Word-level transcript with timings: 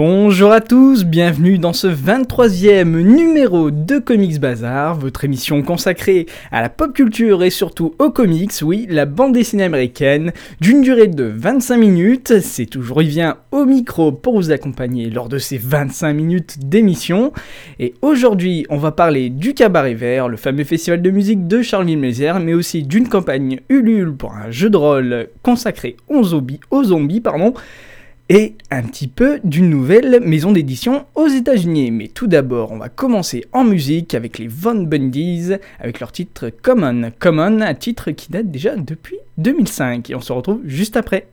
Bonjour 0.00 0.52
à 0.52 0.60
tous, 0.60 1.04
bienvenue 1.04 1.58
dans 1.58 1.72
ce 1.72 1.88
23e 1.88 3.02
numéro 3.02 3.72
de 3.72 3.98
Comics 3.98 4.38
Bazar, 4.38 4.96
votre 4.96 5.24
émission 5.24 5.60
consacrée 5.62 6.26
à 6.52 6.60
la 6.60 6.68
pop 6.68 6.92
culture 6.94 7.42
et 7.42 7.50
surtout 7.50 7.96
aux 7.98 8.10
comics, 8.10 8.52
oui, 8.62 8.86
la 8.88 9.06
bande 9.06 9.32
dessinée 9.32 9.64
américaine, 9.64 10.30
d'une 10.60 10.82
durée 10.82 11.08
de 11.08 11.24
25 11.24 11.76
minutes, 11.78 12.38
c'est 12.38 12.66
toujours 12.66 13.00
vient 13.00 13.38
au 13.50 13.64
micro 13.64 14.12
pour 14.12 14.36
vous 14.36 14.52
accompagner 14.52 15.10
lors 15.10 15.28
de 15.28 15.38
ces 15.38 15.58
25 15.58 16.12
minutes 16.12 16.58
d'émission, 16.60 17.32
et 17.80 17.94
aujourd'hui 18.00 18.66
on 18.70 18.76
va 18.76 18.92
parler 18.92 19.30
du 19.30 19.52
Cabaret 19.52 19.94
Vert, 19.94 20.28
le 20.28 20.36
fameux 20.36 20.62
festival 20.62 21.02
de 21.02 21.10
musique 21.10 21.48
de 21.48 21.60
Charlie 21.60 21.96
Mézières, 21.96 22.38
mais 22.38 22.54
aussi 22.54 22.84
d'une 22.84 23.08
campagne 23.08 23.58
Ulule 23.68 24.14
pour 24.14 24.32
un 24.32 24.52
jeu 24.52 24.70
de 24.70 24.76
rôle 24.76 25.26
consacré 25.42 25.96
aux 26.06 26.22
zombies, 26.22 26.60
aux 26.70 26.84
zombies 26.84 27.20
pardon, 27.20 27.52
et 28.28 28.54
un 28.70 28.82
petit 28.82 29.08
peu 29.08 29.40
d'une 29.44 29.70
nouvelle 29.70 30.20
maison 30.20 30.52
d'édition 30.52 31.06
aux 31.14 31.28
États-Unis. 31.28 31.90
Mais 31.90 32.08
tout 32.08 32.26
d'abord, 32.26 32.72
on 32.72 32.78
va 32.78 32.88
commencer 32.88 33.46
en 33.52 33.64
musique 33.64 34.14
avec 34.14 34.38
les 34.38 34.48
Von 34.48 34.82
Bundys 34.82 35.54
avec 35.80 36.00
leur 36.00 36.12
titre 36.12 36.50
Common. 36.62 37.10
Common, 37.18 37.60
un 37.60 37.74
titre 37.74 38.10
qui 38.10 38.30
date 38.30 38.50
déjà 38.50 38.76
depuis 38.76 39.16
2005 39.38 40.10
et 40.10 40.14
on 40.14 40.20
se 40.20 40.32
retrouve 40.32 40.60
juste 40.64 40.96
après. 40.96 41.26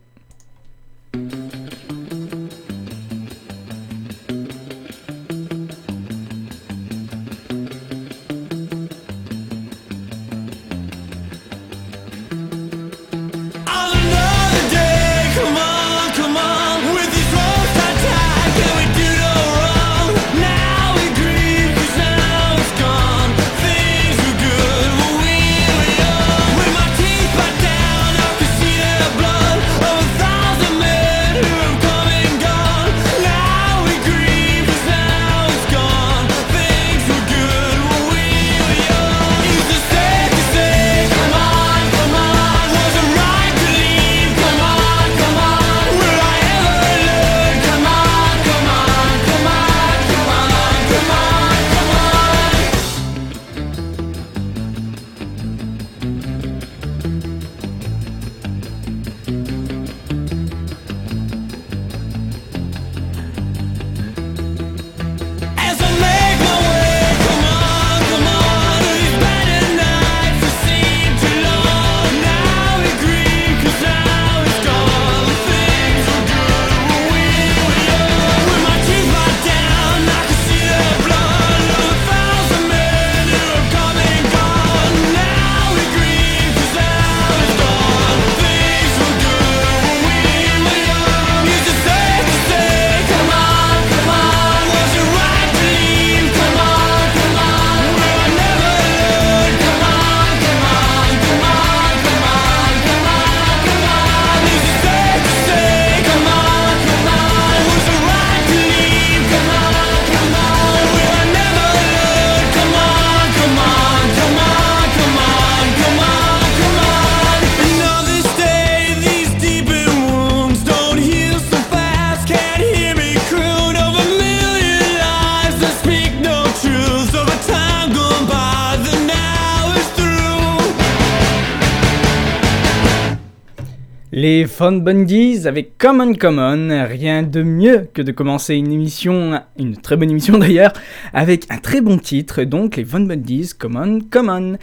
Von 134.58 134.78
Bundys 134.78 135.46
avec 135.46 135.76
Common 135.76 136.14
Common, 136.14 136.86
rien 136.88 137.22
de 137.22 137.42
mieux 137.42 137.88
que 137.92 138.00
de 138.00 138.10
commencer 138.10 138.54
une 138.54 138.72
émission, 138.72 139.38
une 139.58 139.76
très 139.76 139.98
bonne 139.98 140.10
émission 140.10 140.38
d'ailleurs, 140.38 140.72
avec 141.12 141.44
un 141.50 141.58
très 141.58 141.82
bon 141.82 141.98
titre, 141.98 142.42
donc 142.44 142.76
les 142.76 142.82
Von 142.82 143.00
Bundys 143.00 143.50
Common 143.58 143.98
Common. 144.10 144.56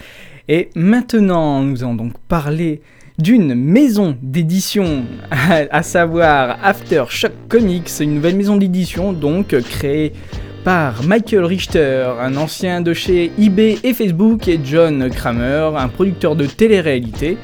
Et 0.50 0.72
maintenant, 0.76 1.62
nous 1.62 1.84
allons 1.84 1.94
donc 1.94 2.14
parler 2.28 2.82
d'une 3.20 3.54
maison 3.54 4.18
d'édition, 4.24 5.04
à, 5.30 5.58
à 5.70 5.84
savoir 5.84 6.58
Aftershock 6.64 7.34
Comics, 7.48 7.92
une 8.00 8.16
nouvelle 8.16 8.36
maison 8.36 8.58
d'édition 8.58 9.14
donc 9.14 9.56
créée 9.62 10.14
par 10.64 11.04
Michael 11.04 11.46
Richter, 11.46 12.08
un 12.20 12.36
ancien 12.38 12.82
de 12.82 12.94
chez 12.94 13.32
eBay 13.38 13.78
et 13.84 13.94
Facebook, 13.94 14.48
et 14.48 14.60
John 14.64 15.08
Kramer, 15.12 15.72
un 15.78 15.88
producteur 15.88 16.36
de 16.36 16.48
télé-réalité. 16.48 17.38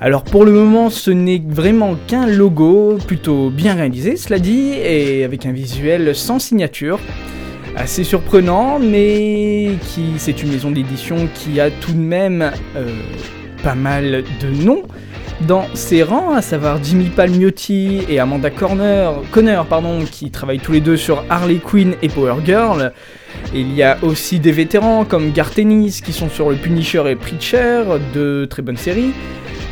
Alors 0.00 0.22
pour 0.22 0.44
le 0.44 0.52
moment, 0.52 0.90
ce 0.90 1.10
n'est 1.10 1.42
vraiment 1.44 1.96
qu'un 2.06 2.26
logo 2.26 2.98
plutôt 3.04 3.50
bien 3.50 3.74
réalisé, 3.74 4.16
cela 4.16 4.38
dit, 4.38 4.70
et 4.74 5.24
avec 5.24 5.44
un 5.44 5.50
visuel 5.50 6.14
sans 6.14 6.38
signature. 6.38 7.00
Assez 7.76 8.04
surprenant, 8.04 8.78
mais 8.78 9.72
qui 9.82 10.12
c'est 10.18 10.42
une 10.42 10.52
maison 10.52 10.70
d'édition 10.70 11.28
qui 11.34 11.60
a 11.60 11.70
tout 11.70 11.92
de 11.92 11.98
même 11.98 12.52
euh, 12.76 12.86
pas 13.64 13.74
mal 13.74 14.22
de 14.40 14.64
noms 14.64 14.82
dans 15.40 15.66
ses 15.74 16.02
rangs, 16.02 16.32
à 16.32 16.42
savoir 16.42 16.82
Jimmy 16.82 17.10
Palmiotti 17.10 18.02
et 18.08 18.18
Amanda 18.18 18.50
Corner, 18.50 19.14
qui 20.10 20.30
travaillent 20.30 20.58
tous 20.58 20.72
les 20.72 20.80
deux 20.80 20.96
sur 20.96 21.24
Harley 21.28 21.56
Quinn 21.56 21.94
et 22.02 22.08
Power 22.08 22.36
Girl. 22.44 22.92
Il 23.54 23.72
y 23.74 23.82
a 23.82 23.98
aussi 24.02 24.40
des 24.40 24.52
vétérans 24.52 25.04
comme 25.04 25.32
Garth 25.32 25.58
Ennis 25.58 26.00
qui 26.04 26.12
sont 26.12 26.28
sur 26.28 26.50
le 26.50 26.56
Punisher 26.56 27.02
et 27.08 27.16
Preacher, 27.16 27.84
deux 28.14 28.46
très 28.46 28.62
bonnes 28.62 28.76
séries. 28.76 29.12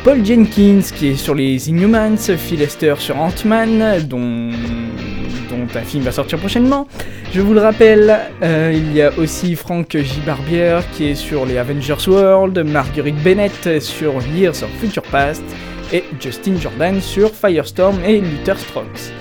Paul 0.03 0.25
Jenkins 0.25 0.81
qui 0.95 1.09
est 1.09 1.15
sur 1.15 1.35
les 1.35 1.69
Inhumans, 1.69 2.17
Phil 2.17 2.59
Lester 2.59 2.95
sur 2.97 3.17
Ant-Man, 3.17 4.05
dont, 4.07 4.49
dont 5.49 5.67
un 5.75 5.81
film 5.81 6.03
va 6.03 6.11
sortir 6.11 6.39
prochainement. 6.39 6.87
Je 7.33 7.41
vous 7.41 7.53
le 7.53 7.59
rappelle, 7.59 8.17
euh, 8.41 8.73
il 8.73 8.93
y 8.93 9.01
a 9.01 9.11
aussi 9.17 9.55
Frank 9.55 9.87
J. 9.91 10.21
Barbier 10.25 10.79
qui 10.93 11.09
est 11.09 11.15
sur 11.15 11.45
les 11.45 11.57
Avengers 11.57 12.07
World, 12.07 12.57
Marguerite 12.59 13.21
Bennett 13.21 13.81
sur 13.81 14.13
Years 14.35 14.63
of 14.63 14.69
Future 14.79 15.03
Past, 15.03 15.43
et 15.91 16.03
Justin 16.19 16.57
Jordan 16.59 17.01
sur 17.01 17.31
Firestorm 17.33 17.97
et 18.05 18.19
Luther 18.21 18.57
Strokes. 18.57 19.11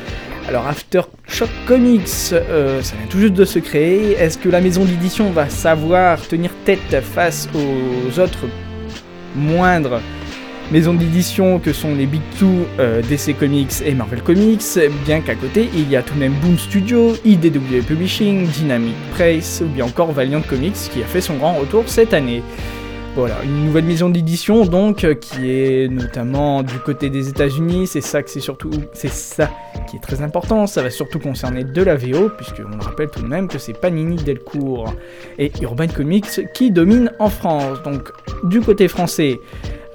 Alors 0.48 0.66
Aftershock 0.68 1.50
Comics, 1.66 2.32
euh, 2.32 2.80
ça 2.80 2.94
vient 2.96 3.06
tout 3.08 3.18
juste 3.18 3.34
de 3.34 3.44
se 3.44 3.58
créer. 3.58 4.12
Est-ce 4.12 4.38
que 4.38 4.48
la 4.48 4.60
maison 4.60 4.84
d'édition 4.84 5.30
va 5.30 5.48
savoir 5.48 6.20
tenir 6.20 6.50
tête 6.64 7.00
face 7.02 7.48
aux 7.54 8.20
autres 8.20 8.46
moindres 9.34 10.00
maisons 10.72 10.94
d'édition 10.94 11.58
que 11.58 11.72
sont 11.72 11.94
les 11.94 12.06
Big 12.06 12.22
Two, 12.38 12.66
euh, 12.78 13.02
DC 13.02 13.38
Comics 13.38 13.82
et 13.84 13.94
Marvel 13.94 14.22
Comics, 14.22 14.62
bien 15.04 15.20
qu'à 15.20 15.34
côté 15.34 15.68
il 15.74 15.88
y 15.88 15.96
a 15.96 16.02
tout 16.02 16.14
de 16.14 16.20
même 16.20 16.34
Boom 16.42 16.58
Studio, 16.58 17.14
IDW 17.24 17.82
Publishing, 17.86 18.46
Dynamic 18.48 18.94
Press 19.12 19.62
ou 19.64 19.68
bien 19.68 19.84
encore 19.84 20.12
Valiant 20.12 20.42
Comics 20.42 20.74
qui 20.92 21.02
a 21.02 21.06
fait 21.06 21.20
son 21.20 21.36
grand 21.36 21.54
retour 21.54 21.84
cette 21.86 22.14
année. 22.14 22.42
Voilà, 23.14 23.36
une 23.44 23.64
nouvelle 23.64 23.86
maison 23.86 24.10
d'édition 24.10 24.66
donc 24.66 25.02
euh, 25.02 25.14
qui 25.14 25.50
est 25.50 25.90
notamment 25.90 26.62
du 26.62 26.78
côté 26.80 27.08
des 27.08 27.30
États-Unis. 27.30 27.86
C'est 27.86 28.02
ça 28.02 28.22
que 28.22 28.28
c'est 28.28 28.40
surtout, 28.40 28.70
c'est 28.92 29.10
ça 29.10 29.50
qui 29.88 29.96
est 29.96 30.00
très 30.00 30.20
important. 30.20 30.66
Ça 30.66 30.82
va 30.82 30.90
surtout 30.90 31.18
concerner 31.18 31.64
de 31.64 31.82
la 31.82 31.96
VO 31.96 32.28
puisque 32.28 32.60
on 32.60 32.76
le 32.76 32.82
rappelle 32.82 33.08
tout 33.08 33.22
de 33.22 33.26
même 33.26 33.48
que 33.48 33.58
c'est 33.58 33.72
Panini 33.72 34.16
Delcourt 34.16 34.92
et 35.38 35.50
Urban 35.62 35.86
Comics 35.86 36.52
qui 36.52 36.70
dominent 36.70 37.10
en 37.18 37.30
France. 37.30 37.82
Donc 37.84 38.12
du 38.44 38.60
côté 38.60 38.86
français, 38.86 39.40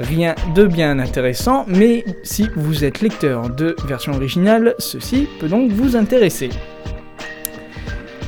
rien 0.01 0.36
de 0.56 0.65
bien 0.65 1.00
intéressant, 1.00 1.65
mais 1.68 2.03
si 2.24 2.50
vous 2.56 2.83
êtes 2.83 3.01
lecteur 3.01 3.50
de 3.50 3.75
version 3.86 4.13
originale, 4.13 4.75
ceci 4.80 5.27
peut 5.39 5.48
donc 5.48 5.71
vous 5.71 5.95
intéresser. 5.95 6.50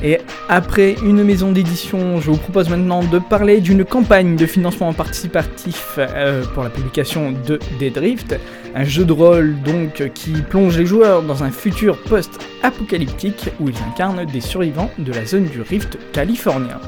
Et 0.02 0.18
après 0.50 0.96
une 1.02 1.24
maison 1.24 1.50
d'édition, 1.50 2.20
je 2.20 2.30
vous 2.30 2.36
propose 2.36 2.68
maintenant 2.68 3.02
de 3.02 3.18
parler 3.18 3.62
d'une 3.62 3.86
campagne 3.86 4.36
de 4.36 4.44
financement 4.44 4.92
participatif 4.92 5.94
euh, 5.98 6.44
pour 6.52 6.62
la 6.62 6.68
publication 6.68 7.32
de 7.32 7.58
Dead 7.78 7.94
Drift, 7.94 8.38
un 8.74 8.84
jeu 8.84 9.06
de 9.06 9.12
rôle 9.12 9.56
donc 9.62 10.10
qui 10.12 10.32
plonge 10.32 10.76
les 10.76 10.84
joueurs 10.84 11.22
dans 11.22 11.42
un 11.42 11.50
futur 11.50 11.96
post-apocalyptique 12.02 13.48
où 13.60 13.70
ils 13.70 13.78
incarnent 13.90 14.26
des 14.26 14.42
survivants 14.42 14.90
de 14.98 15.10
la 15.10 15.24
zone 15.24 15.46
du 15.46 15.62
Rift 15.62 15.96
californien. 16.12 16.80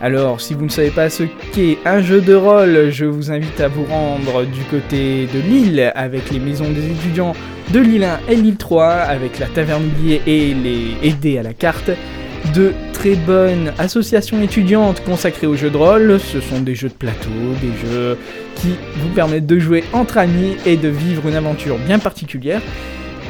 Alors, 0.00 0.42
si 0.42 0.52
vous 0.52 0.66
ne 0.66 0.70
savez 0.70 0.90
pas 0.90 1.08
ce 1.08 1.22
qu'est 1.52 1.78
un 1.86 2.02
jeu 2.02 2.20
de 2.20 2.34
rôle, 2.34 2.90
je 2.90 3.06
vous 3.06 3.30
invite 3.30 3.60
à 3.60 3.68
vous 3.68 3.84
rendre 3.84 4.44
du 4.44 4.62
côté 4.64 5.26
de 5.32 5.40
Lille 5.40 5.90
avec 5.94 6.30
les 6.30 6.38
maisons 6.38 6.70
des 6.70 6.84
étudiants 6.90 7.32
de 7.72 7.80
Lille 7.80 8.04
1 8.04 8.20
et 8.28 8.36
Lille 8.36 8.56
3 8.56 8.86
avec 8.86 9.38
la 9.38 9.46
taverne 9.46 9.86
oubliée 9.86 10.20
et 10.26 10.52
les 10.52 11.08
aidés 11.08 11.38
à 11.38 11.42
la 11.42 11.54
carte. 11.54 11.90
De 12.54 12.72
très 12.92 13.14
bonnes 13.14 13.72
associations 13.78 14.40
étudiantes 14.42 15.02
consacrées 15.02 15.46
aux 15.46 15.56
jeux 15.56 15.70
de 15.70 15.76
rôle. 15.78 16.20
Ce 16.20 16.40
sont 16.40 16.60
des 16.60 16.74
jeux 16.74 16.90
de 16.90 16.94
plateau, 16.94 17.30
des 17.62 17.88
jeux 17.88 18.18
qui 18.56 18.74
vous 18.98 19.08
permettent 19.08 19.46
de 19.46 19.58
jouer 19.58 19.82
entre 19.94 20.18
amis 20.18 20.56
et 20.66 20.76
de 20.76 20.88
vivre 20.88 21.26
une 21.26 21.34
aventure 21.34 21.78
bien 21.78 21.98
particulière. 21.98 22.60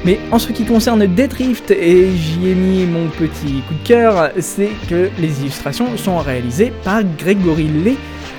Mais 0.06 0.20
en 0.30 0.38
ce 0.38 0.52
qui 0.52 0.64
concerne 0.64 1.04
Dead 1.04 1.32
Rift, 1.32 1.72
et 1.72 2.12
j'y 2.14 2.50
ai 2.50 2.54
mis 2.54 2.86
mon 2.86 3.08
petit 3.08 3.60
coup 3.66 3.74
de 3.74 3.84
cœur, 3.84 4.30
c'est 4.38 4.70
que 4.88 5.10
les 5.18 5.40
illustrations 5.40 5.96
sont 5.96 6.18
réalisées 6.18 6.72
par 6.84 7.02
Grégory 7.02 7.66
Lay, 7.66 7.96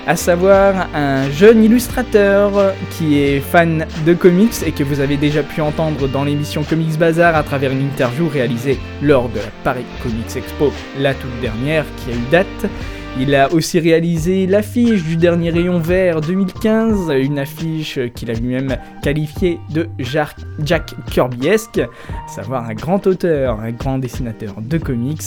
à 0.08 0.16
savoir 0.16 0.88
un 0.96 1.30
jeune 1.30 1.62
illustrateur 1.66 2.74
qui 2.92 3.20
est 3.20 3.42
fan 3.42 3.86
de 4.06 4.14
comics 4.14 4.64
et 4.66 4.72
que 4.72 4.86
vous 4.86 5.02
avez 5.02 5.18
déjà 5.18 5.44
pu 5.44 5.60
entendre 5.60 6.08
dans 6.08 6.24
l'émission 6.24 6.64
Comics 6.64 6.98
Bazar 6.98 7.36
à 7.36 7.44
travers 7.44 7.74
une 7.74 7.82
interview 7.82 8.30
réalisée 8.30 8.80
lors 9.02 9.28
de 9.28 9.40
la 9.40 9.52
Paris 9.66 9.84
Comics 10.02 10.38
Expo, 10.38 10.72
la 10.98 11.14
toute 11.14 11.38
dernière 11.42 11.84
qui 11.98 12.12
a 12.12 12.16
eu 12.16 12.32
date. 12.32 12.72
Il 13.20 13.34
a 13.34 13.52
aussi 13.52 13.80
réalisé 13.80 14.46
l'affiche 14.46 15.04
du 15.04 15.18
dernier 15.18 15.50
rayon 15.50 15.80
vert 15.80 16.22
2015, 16.22 17.12
une 17.20 17.40
affiche 17.40 18.00
qu'il 18.14 18.30
a 18.30 18.34
lui-même 18.34 18.78
qualifiée 19.02 19.60
de 19.72 19.90
Jack, 20.00 20.94
Kirbyesque, 21.10 21.80
à 21.80 22.28
savoir 22.28 22.70
un 22.70 22.76
grand 22.76 23.08
auteur, 23.08 23.60
un 23.60 23.72
grand 23.72 23.98
dessinateur 23.98 24.56
de 24.62 24.78
comics, 24.78 25.24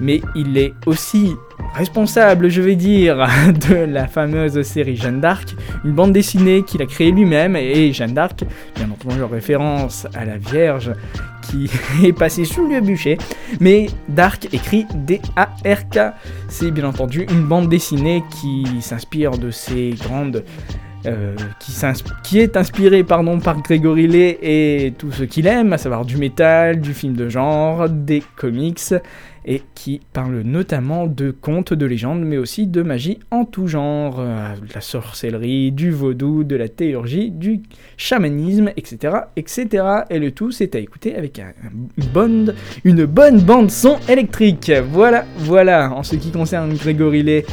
mais 0.00 0.20
il 0.34 0.58
est 0.58 0.72
aussi 0.86 1.36
responsable, 1.74 2.48
je 2.48 2.60
vais 2.60 2.74
dire, 2.74 3.16
de 3.70 3.76
la 3.76 4.08
fameuse 4.08 4.60
série 4.62 4.96
Jeanne 4.96 5.20
d'Arc, 5.20 5.54
une 5.84 5.92
bande 5.92 6.12
dessinée 6.12 6.64
qu'il 6.64 6.82
a 6.82 6.86
créée 6.86 7.12
lui-même, 7.12 7.54
et 7.54 7.92
Jeanne 7.92 8.14
d'Arc, 8.14 8.44
bien 8.74 8.90
entendu 8.90 9.22
en 9.22 9.28
référence 9.28 10.08
à 10.14 10.24
la 10.24 10.38
Vierge 10.38 10.92
qui 11.42 11.70
est 12.04 12.12
passée 12.12 12.44
sous 12.44 12.66
le 12.66 12.80
bûcher, 12.80 13.18
mais 13.60 13.88
Dark 14.08 14.48
écrit 14.52 14.86
D-A-R-K. 14.94 16.14
C'est 16.48 16.70
bien 16.70 16.84
entendu 16.84 17.26
une 17.30 17.44
bande 17.44 17.68
dessinée 17.68 18.22
qui 18.40 18.64
s'inspire 18.80 19.32
de 19.32 19.50
ces 19.50 19.90
grandes 19.90 20.44
euh, 21.04 21.34
qui, 22.22 22.38
est 22.38 22.56
inspiré 22.56 23.02
pardon, 23.02 23.40
par 23.40 23.60
Grégory 23.60 24.06
Lay 24.06 24.38
et 24.40 24.94
tout 24.96 25.10
ce 25.10 25.24
qu'il 25.24 25.48
aime, 25.48 25.72
à 25.72 25.78
savoir 25.78 26.04
du 26.04 26.16
métal, 26.16 26.80
du 26.80 26.94
film 26.94 27.14
de 27.14 27.28
genre, 27.28 27.88
des 27.88 28.22
comics, 28.36 28.94
et 29.44 29.62
qui 29.74 30.00
parle 30.12 30.42
notamment 30.42 31.06
de 31.06 31.30
contes, 31.32 31.72
de 31.74 31.84
légendes, 31.86 32.22
mais 32.22 32.38
aussi 32.38 32.66
de 32.66 32.82
magie 32.82 33.18
en 33.30 33.44
tout 33.44 33.66
genre, 33.66 34.16
euh, 34.20 34.54
de 34.56 34.72
la 34.74 34.80
sorcellerie, 34.80 35.72
du 35.72 35.90
vaudou, 35.90 36.44
de 36.44 36.54
la 36.56 36.68
théurgie, 36.68 37.30
du 37.30 37.60
chamanisme, 37.96 38.70
etc., 38.76 39.14
etc. 39.36 39.84
Et 40.10 40.18
le 40.18 40.30
tout, 40.30 40.50
c'est 40.52 40.74
à 40.74 40.78
écouter 40.78 41.16
avec 41.16 41.38
un- 41.38 41.52
une 41.98 42.04
bonne, 42.12 42.54
une 42.84 43.04
bonne 43.04 43.40
bande 43.40 43.70
son 43.70 43.98
électrique. 44.08 44.70
Voilà, 44.90 45.24
voilà, 45.38 45.92
en 45.92 46.02
ce 46.02 46.16
qui 46.16 46.30
concerne 46.30 46.74
Grégory 46.74 47.22
Lay. 47.22 47.44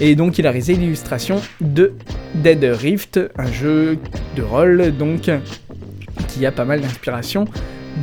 Et 0.00 0.14
donc 0.16 0.38
il 0.38 0.46
a 0.46 0.50
réalisé 0.50 0.74
l'illustration 0.74 1.36
de 1.60 1.92
Dead 2.34 2.64
Rift, 2.64 3.20
un 3.36 3.52
jeu 3.52 3.98
de 4.34 4.42
rôle 4.42 4.96
donc 4.96 5.30
qui 6.28 6.46
a 6.46 6.52
pas 6.52 6.64
mal 6.64 6.80
d'inspiration 6.80 7.44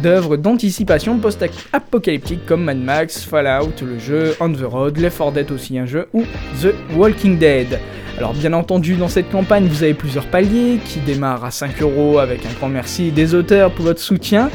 d'œuvres 0.02 0.38
d'anticipation 0.38 1.18
post-apocalyptique 1.18 2.46
comme 2.46 2.64
Mad 2.64 2.78
Max, 2.80 3.24
Fallout, 3.24 3.74
le 3.82 4.00
jeu 4.00 4.36
On 4.40 4.52
the 4.52 4.62
Road, 4.64 4.98
Left 4.98 5.18
4 5.18 5.32
Dead 5.32 5.52
aussi 5.52 5.78
un 5.78 5.86
jeu, 5.86 6.08
ou 6.14 6.24
The 6.62 6.74
Walking 6.96 7.38
Dead. 7.38 7.80
Alors 8.18 8.34
bien 8.34 8.54
entendu 8.54 8.96
dans 8.96 9.08
cette 9.10 9.30
campagne 9.30 9.68
vous 9.68 9.84
avez 9.84 9.94
plusieurs 9.94 10.26
paliers 10.26 10.80
qui 10.86 11.00
démarrent 11.00 11.46
à 11.46 11.52
5 11.52 11.82
euros 11.82 12.18
avec 12.20 12.46
un 12.46 12.54
grand 12.58 12.70
merci 12.70 13.12
des 13.12 13.36
auteurs 13.36 13.72
pour 13.72 13.86
votre 13.86 14.00
soutien 14.02 14.50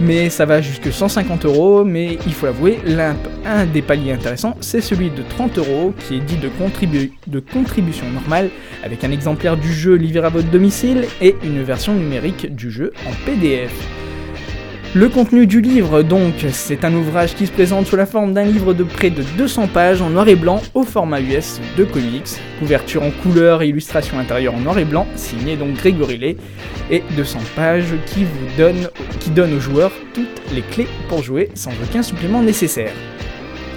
mais 0.00 0.30
ça 0.30 0.46
va 0.46 0.62
jusque 0.62 0.90
150 0.90 1.44
euros, 1.44 1.84
mais 1.84 2.18
il 2.26 2.32
faut 2.32 2.46
l'avouer, 2.46 2.78
l'un 2.86 3.14
un 3.46 3.66
des 3.66 3.82
paliers 3.82 4.10
intéressants, 4.12 4.56
c'est 4.60 4.80
celui 4.80 5.10
de 5.10 5.22
30 5.22 5.58
euros, 5.58 5.92
qui 6.08 6.16
est 6.16 6.20
dit 6.20 6.38
de, 6.38 6.48
contribu- 6.48 7.12
de 7.26 7.40
contribution 7.40 8.08
normale, 8.10 8.48
avec 8.82 9.04
un 9.04 9.10
exemplaire 9.12 9.56
du 9.56 9.72
jeu 9.72 9.94
livré 9.94 10.24
à 10.26 10.30
votre 10.30 10.50
domicile 10.50 11.04
et 11.20 11.36
une 11.44 11.62
version 11.62 11.92
numérique 11.94 12.52
du 12.54 12.70
jeu 12.70 12.92
en 13.06 13.10
PDF. 13.26 13.70
Le 14.94 15.08
contenu 15.08 15.46
du 15.46 15.62
livre, 15.62 16.02
donc, 16.02 16.34
c'est 16.52 16.84
un 16.84 16.92
ouvrage 16.92 17.34
qui 17.34 17.46
se 17.46 17.50
présente 17.50 17.86
sous 17.86 17.96
la 17.96 18.04
forme 18.04 18.34
d'un 18.34 18.44
livre 18.44 18.74
de 18.74 18.84
près 18.84 19.08
de 19.08 19.22
200 19.38 19.68
pages 19.68 20.02
en 20.02 20.10
noir 20.10 20.28
et 20.28 20.36
blanc 20.36 20.60
au 20.74 20.82
format 20.82 21.22
US 21.22 21.62
de 21.78 21.84
comics, 21.84 22.28
couverture 22.58 23.02
en 23.02 23.10
couleur 23.10 23.62
et 23.62 23.68
illustration 23.68 24.18
intérieure 24.18 24.54
en 24.54 24.60
noir 24.60 24.78
et 24.78 24.84
blanc, 24.84 25.06
signé 25.16 25.56
donc 25.56 25.76
Grégory 25.76 26.18
Lay, 26.18 26.36
et 26.90 27.02
200 27.16 27.38
pages 27.56 27.94
qui 28.04 28.24
vous 28.24 28.56
donnent, 28.58 28.90
qui 29.18 29.30
donnent 29.30 29.54
aux 29.54 29.60
joueurs 29.60 29.92
toutes 30.12 30.42
les 30.54 30.60
clés 30.60 30.88
pour 31.08 31.22
jouer 31.22 31.48
sans 31.54 31.72
aucun 31.82 32.02
supplément 32.02 32.42
nécessaire. 32.42 32.92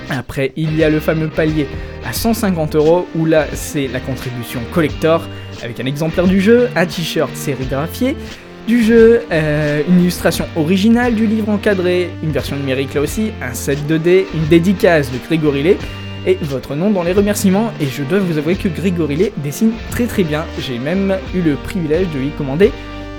Après, 0.10 0.52
il 0.58 0.76
y 0.76 0.84
a 0.84 0.90
le 0.90 1.00
fameux 1.00 1.30
palier 1.30 1.66
à 2.06 2.12
150 2.12 2.76
euros 2.76 3.08
où 3.16 3.26
là 3.26 3.46
c'est 3.54 3.88
la 3.88 4.02
contribution 4.02 4.60
collector 4.74 5.26
avec 5.64 5.80
un 5.80 5.86
exemplaire 5.86 6.28
du 6.28 6.42
jeu, 6.42 6.68
un 6.76 6.86
t-shirt 6.86 7.34
sérigraphié 7.36 8.18
du 8.68 8.84
jeu, 8.84 9.22
euh, 9.32 9.82
une 9.88 10.02
illustration 10.02 10.46
originale 10.56 11.16
du 11.16 11.28
livre 11.28 11.50
encadré, 11.50 12.10
une 12.24 12.32
version 12.32 12.56
numérique 12.56 12.94
là 12.94 13.02
aussi, 13.02 13.32
un 13.42 13.54
set 13.54 13.80
2D, 13.88 14.26
une 14.34 14.46
dédicace 14.48 15.12
de 15.12 15.18
Grégory 15.18 15.64
Lay 15.64 15.78
et 16.26 16.38
votre 16.42 16.76
nom 16.76 16.90
dans 16.90 17.04
les 17.04 17.14
remerciements. 17.14 17.72
Et 17.80 17.86
je 17.86 18.04
dois 18.04 18.20
vous 18.20 18.38
avouer 18.38 18.56
que 18.56 18.68
Grégory 18.68 19.16
Lay 19.16 19.34
dessine 19.38 19.72
très 19.92 20.06
très 20.06 20.24
bien. 20.24 20.46
J'ai 20.60 20.80
même 20.80 21.16
eu 21.34 21.42
le 21.42 21.56
privilège 21.56 22.08
de 22.14 22.20
lui 22.20 22.30
commander 22.38 22.72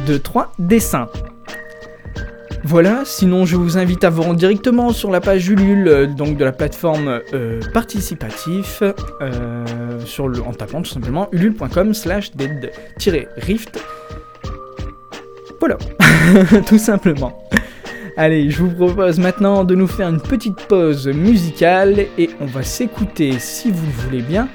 2-3 0.07 0.47
dessins. 0.59 1.09
Voilà, 2.65 3.03
sinon 3.05 3.45
je 3.45 3.55
vous 3.55 3.79
invite 3.79 4.03
à 4.03 4.11
vous 4.11 4.23
rendre 4.23 4.35
directement 4.35 4.93
sur 4.93 5.13
la 5.13 5.21
page 5.21 5.49
Ulule, 5.49 5.87
euh, 5.87 6.07
donc 6.09 6.37
de 6.37 6.45
la 6.45 6.51
plateforme 6.51 7.21
euh, 7.33 7.61
participatif, 7.73 8.83
euh, 8.83 9.65
sur 10.05 10.25
en 10.45 10.53
tapant 10.53 10.83
tout 10.83 10.91
simplement 10.91 11.29
ulule.com 11.31 11.95
slash 11.95 12.33
dead-rift. 12.35 13.79
Voilà, 15.61 15.77
tout 16.67 16.79
simplement. 16.79 17.49
Allez, 18.19 18.51
je 18.51 18.63
vous 18.63 18.71
propose 18.71 19.19
maintenant 19.19 19.63
de 19.65 19.75
nous 19.75 19.87
faire 19.87 20.09
une 20.09 20.21
petite 20.21 20.57
pause 20.69 21.07
musicale 21.07 22.07
et 22.17 22.31
on 22.41 22.47
va 22.47 22.63
s'écouter, 22.63 23.39
si 23.39 23.71
vous 23.71 23.85
le 23.85 23.93
voulez 23.93 24.23
bien, 24.23 24.49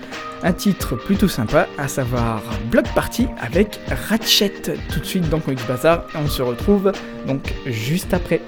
un 0.44 0.54
titre 0.54 0.96
plutôt 0.96 1.28
sympa, 1.28 1.68
à 1.78 1.88
savoir 1.88 2.42
Block 2.72 2.88
Party 2.96 3.28
avec 3.40 3.80
Ratchet 4.10 4.54
tout 4.92 5.00
de 5.00 5.06
suite 5.06 5.30
dans 5.30 5.40
Comics 5.40 5.68
Bazar 5.68 6.06
et 6.16 6.18
on 6.18 6.28
se 6.28 6.42
retrouve 6.42 6.92
donc 7.28 7.54
juste 7.68 8.14
après. 8.14 8.42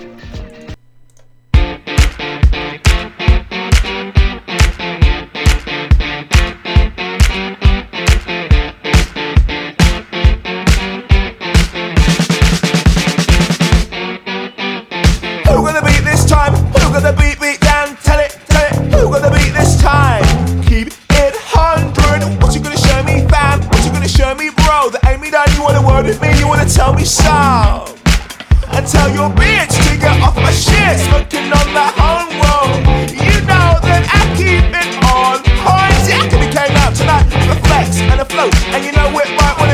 me 25.24 25.30
that 25.32 25.48
you 25.56 25.64
wanna 25.64 25.80
word 25.80 26.06
with 26.06 26.20
me, 26.20 26.36
you 26.36 26.48
wanna 26.48 26.68
tell 26.68 26.92
me 26.92 27.06
some. 27.08 27.88
I 28.68 28.84
tell 28.84 29.08
your 29.08 29.32
bitch 29.32 29.72
to 29.72 29.96
get 29.96 30.20
off 30.20 30.36
my 30.36 30.52
shit, 30.52 31.00
smoking 31.08 31.48
on 31.48 31.68
the 31.72 31.88
home 31.96 32.36
road. 32.44 33.08
You 33.08 33.36
know 33.48 33.80
that 33.88 34.04
I 34.04 34.22
keep 34.36 34.68
it 34.68 34.90
on 35.08 35.40
point. 35.64 36.04
I 36.12 36.28
could 36.28 36.44
be 36.44 36.52
came 36.52 36.76
out 36.84 36.92
tonight 36.92 37.24
with 37.32 37.56
a 37.56 37.60
flex 37.64 38.04
and 38.04 38.20
a 38.20 38.28
float, 38.28 38.52
and 38.76 38.84
you 38.84 38.92
know 38.92 39.08
it 39.16 39.30
right 39.40 39.56
on 39.64 39.73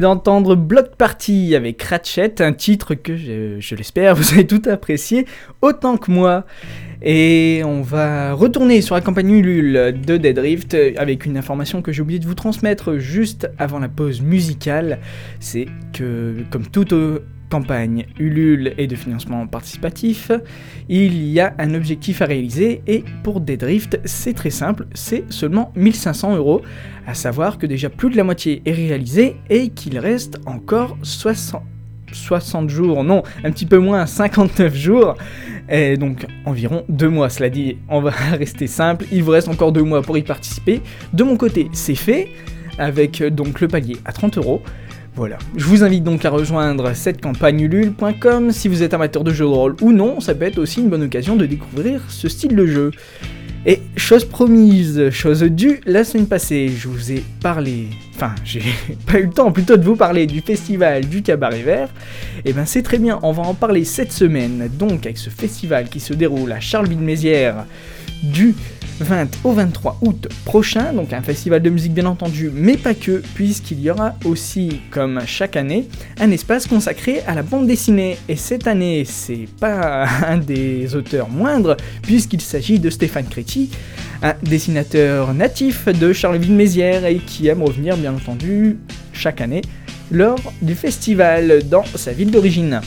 d'entendre 0.00 0.56
Block 0.56 0.96
Party 0.96 1.54
avec 1.54 1.82
Ratchet, 1.82 2.40
un 2.40 2.52
titre 2.52 2.94
que 2.94 3.16
je, 3.16 3.56
je 3.60 3.74
l'espère 3.74 4.14
vous 4.16 4.32
avez 4.32 4.46
tout 4.46 4.62
apprécié 4.66 5.26
autant 5.62 5.96
que 5.96 6.10
moi. 6.10 6.44
Et 7.02 7.62
on 7.64 7.82
va 7.82 8.32
retourner 8.32 8.80
sur 8.80 8.94
la 8.94 9.02
campagne 9.02 9.30
Ulule 9.30 9.94
de 10.06 10.16
Dead 10.16 10.38
Rift 10.38 10.76
avec 10.96 11.26
une 11.26 11.36
information 11.36 11.82
que 11.82 11.92
j'ai 11.92 12.02
oublié 12.02 12.18
de 12.18 12.26
vous 12.26 12.34
transmettre 12.34 12.96
juste 12.96 13.50
avant 13.58 13.78
la 13.78 13.88
pause 13.88 14.22
musicale. 14.22 14.98
C'est 15.38 15.66
que, 15.92 16.36
comme 16.50 16.66
toute 16.66 16.94
euh, 16.94 17.20
campagne 17.50 18.06
Ulule 18.18 18.74
et 18.78 18.86
de 18.86 18.96
financement 18.96 19.46
participatif, 19.46 20.30
il 20.88 21.26
y 21.28 21.40
a 21.40 21.54
un 21.58 21.74
objectif 21.74 22.22
à 22.22 22.26
réaliser 22.26 22.82
et 22.86 23.04
pour 23.22 23.40
Dead 23.40 23.62
Rift, 23.62 24.00
c'est 24.04 24.34
très 24.34 24.50
simple, 24.50 24.86
c'est 24.94 25.24
seulement 25.32 25.72
1500 25.76 26.36
euros. 26.36 26.62
À 27.06 27.14
savoir 27.14 27.58
que 27.58 27.66
déjà 27.66 27.88
plus 27.88 28.10
de 28.10 28.16
la 28.16 28.24
moitié 28.24 28.62
est 28.64 28.72
réalisé 28.72 29.36
et 29.48 29.68
qu'il 29.68 29.98
reste 29.98 30.40
encore 30.46 30.96
60, 31.02 31.62
60 32.12 32.68
jours, 32.68 33.04
non, 33.04 33.22
un 33.44 33.50
petit 33.50 33.66
peu 33.66 33.78
moins, 33.78 34.06
59 34.06 34.74
jours, 34.74 35.14
et 35.68 35.96
donc 35.96 36.26
environ 36.44 36.84
2 36.88 37.08
mois. 37.08 37.30
Cela 37.30 37.50
dit, 37.50 37.78
on 37.88 38.00
va 38.00 38.10
rester 38.32 38.66
simple, 38.66 39.06
il 39.12 39.22
vous 39.22 39.30
reste 39.32 39.48
encore 39.48 39.72
2 39.72 39.82
mois 39.82 40.02
pour 40.02 40.18
y 40.18 40.22
participer. 40.22 40.80
De 41.12 41.24
mon 41.24 41.36
côté, 41.36 41.68
c'est 41.72 41.94
fait, 41.94 42.28
avec 42.78 43.22
donc 43.22 43.60
le 43.60 43.68
palier 43.68 43.96
à 44.04 44.12
30 44.12 44.38
euros. 44.38 44.62
Voilà. 45.16 45.38
Je 45.56 45.64
vous 45.64 45.82
invite 45.82 46.04
donc 46.04 46.26
à 46.26 46.30
rejoindre 46.30 46.92
cette 46.92 47.22
campagne 47.22 47.60
ulule.com 47.60 48.52
si 48.52 48.68
vous 48.68 48.82
êtes 48.82 48.92
amateur 48.92 49.24
de 49.24 49.32
jeux 49.32 49.46
de 49.46 49.50
rôle 49.50 49.74
ou 49.80 49.92
non, 49.92 50.20
ça 50.20 50.34
peut 50.34 50.44
être 50.44 50.58
aussi 50.58 50.82
une 50.82 50.90
bonne 50.90 51.04
occasion 51.04 51.36
de 51.36 51.46
découvrir 51.46 52.02
ce 52.08 52.28
style 52.28 52.54
de 52.54 52.66
jeu. 52.66 52.90
Et 53.64 53.80
chose 53.96 54.26
promise, 54.26 55.08
chose 55.10 55.42
due, 55.42 55.80
la 55.86 56.04
semaine 56.04 56.26
passée, 56.26 56.68
je 56.68 56.86
vous 56.86 57.10
ai 57.10 57.24
parlé, 57.40 57.88
enfin, 58.14 58.34
j'ai 58.44 58.62
pas 59.06 59.18
eu 59.18 59.24
le 59.24 59.30
temps 59.30 59.50
plutôt 59.50 59.78
de 59.78 59.84
vous 59.84 59.96
parler 59.96 60.26
du 60.26 60.42
festival 60.42 61.06
du 61.06 61.22
Cabaret 61.22 61.62
Vert. 61.62 61.88
Et 62.44 62.52
ben 62.52 62.66
c'est 62.66 62.82
très 62.82 62.98
bien, 62.98 63.18
on 63.22 63.32
va 63.32 63.42
en 63.42 63.54
parler 63.54 63.84
cette 63.84 64.12
semaine, 64.12 64.68
donc 64.78 65.06
avec 65.06 65.16
ce 65.16 65.30
festival 65.30 65.88
qui 65.88 65.98
se 65.98 66.12
déroule 66.12 66.52
à 66.52 66.60
Charleville-Mézières 66.60 67.64
du 68.22 68.54
20 69.00 69.38
au 69.44 69.52
23 69.52 69.98
août 70.02 70.28
prochain, 70.44 70.92
donc 70.92 71.12
un 71.12 71.22
festival 71.22 71.62
de 71.62 71.70
musique 71.70 71.92
bien 71.92 72.06
entendu, 72.06 72.50
mais 72.52 72.76
pas 72.76 72.94
que, 72.94 73.22
puisqu'il 73.34 73.80
y 73.80 73.90
aura 73.90 74.14
aussi, 74.24 74.80
comme 74.90 75.20
chaque 75.26 75.56
année, 75.56 75.88
un 76.20 76.30
espace 76.30 76.66
consacré 76.66 77.20
à 77.26 77.34
la 77.34 77.42
bande 77.42 77.66
dessinée. 77.66 78.16
Et 78.28 78.36
cette 78.36 78.66
année, 78.66 79.04
c'est 79.04 79.48
pas 79.60 80.06
un 80.26 80.38
des 80.38 80.94
auteurs 80.94 81.28
moindres, 81.28 81.76
puisqu'il 82.02 82.40
s'agit 82.40 82.78
de 82.78 82.90
Stéphane 82.90 83.26
Créti, 83.26 83.70
un 84.22 84.34
dessinateur 84.42 85.34
natif 85.34 85.86
de 85.86 86.12
Charleville-Mézières 86.12 87.06
et 87.06 87.16
qui 87.16 87.48
aime 87.48 87.62
revenir 87.62 87.96
bien 87.96 88.14
entendu 88.14 88.78
chaque 89.12 89.40
année 89.40 89.62
lors 90.10 90.52
du 90.62 90.74
festival 90.74 91.68
dans 91.68 91.84
sa 91.84 92.12
ville 92.12 92.30
d'origine. 92.30 92.80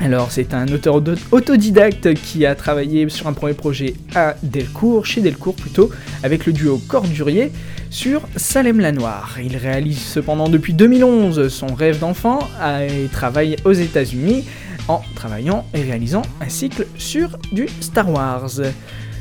Alors, 0.00 0.30
c'est 0.32 0.52
un 0.54 0.66
auteur 0.68 0.96
auto- 0.96 1.14
autodidacte 1.30 2.14
qui 2.14 2.44
a 2.44 2.54
travaillé 2.54 3.08
sur 3.08 3.26
un 3.26 3.32
premier 3.32 3.54
projet 3.54 3.94
à 4.14 4.34
Delcourt, 4.42 5.06
chez 5.06 5.20
Delcourt 5.20 5.54
plutôt, 5.54 5.90
avec 6.22 6.46
le 6.46 6.52
duo 6.52 6.78
Cordurier 6.88 7.50
sur 7.90 8.22
Salem 8.36 8.80
la 8.80 8.92
Noire. 8.92 9.36
Il 9.42 9.56
réalise 9.56 10.00
cependant 10.00 10.48
depuis 10.48 10.74
2011 10.74 11.48
son 11.48 11.68
rêve 11.68 12.00
d'enfant 12.00 12.40
et 12.82 13.06
travaille 13.12 13.56
aux 13.64 13.72
États-Unis 13.72 14.44
en 14.88 15.00
travaillant 15.14 15.64
et 15.72 15.80
réalisant 15.82 16.22
un 16.40 16.48
cycle 16.48 16.86
sur 16.98 17.38
du 17.52 17.66
Star 17.80 18.10
Wars. 18.10 18.50